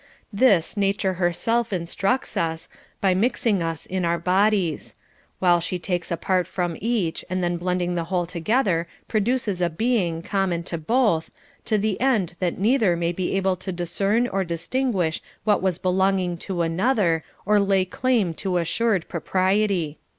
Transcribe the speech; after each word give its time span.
This 0.33 0.75
Nature 0.75 1.13
herself 1.21 1.71
instructs 1.71 2.35
us, 2.35 2.67
by 3.01 3.13
mixing 3.13 3.61
us 3.61 3.85
in 3.85 4.03
our 4.03 4.17
bodies; 4.17 4.95
while 5.37 5.59
she 5.59 5.77
takes 5.77 6.09
a 6.09 6.17
part 6.17 6.47
from 6.47 6.75
each, 6.81 7.23
and 7.29 7.43
then 7.43 7.57
blending 7.57 7.93
the 7.93 8.05
whole 8.05 8.25
together 8.25 8.87
produces 9.07 9.61
a 9.61 9.69
being 9.69 10.23
common 10.23 10.63
to 10.63 10.79
both, 10.79 11.29
to 11.65 11.77
the 11.77 12.01
end 12.01 12.33
that 12.39 12.57
neither 12.57 12.95
may 12.97 13.11
be 13.11 13.35
able 13.37 13.55
to 13.57 13.71
discern 13.71 14.27
or 14.27 14.43
distinguish 14.43 15.21
what 15.43 15.61
was 15.61 15.77
belonging 15.77 16.35
to 16.37 16.63
another, 16.63 17.23
or 17.45 17.59
lay 17.59 17.85
claim 17.85 18.33
to 18.33 18.57
assured 18.57 19.07
propriety. 19.07 19.99